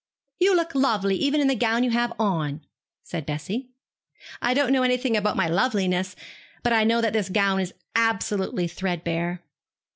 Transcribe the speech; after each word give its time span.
'You 0.39 0.55
look 0.55 0.73
lovely 0.73 1.15
even 1.17 1.41
in 1.41 1.47
the 1.47 1.53
gown 1.53 1.83
you 1.83 1.91
have 1.91 2.11
on,' 2.17 2.65
said 3.03 3.23
Bessie. 3.23 3.69
'I 4.41 4.55
don't 4.55 4.71
know 4.73 4.81
anything 4.81 5.15
about 5.15 5.37
my 5.37 5.47
loveliness, 5.47 6.15
but 6.63 6.73
I 6.73 6.83
know 6.83 7.01
that 7.01 7.13
this 7.13 7.29
gown 7.29 7.59
is 7.59 7.75
absolutely 7.95 8.67
threadbare.' 8.67 9.43